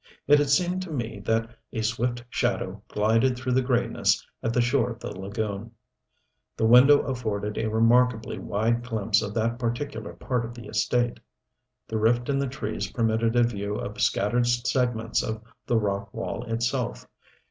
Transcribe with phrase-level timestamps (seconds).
[0.25, 4.59] It had seemed to me that a swift shadow glided through the grayness at the
[4.59, 5.73] shore of the lagoon.
[6.57, 11.19] The window afforded a remarkably wide glimpse of that particular part of the estate.
[11.87, 16.45] The rift in the trees permitted a view of scattered segments of the rock wall
[16.51, 17.05] itself.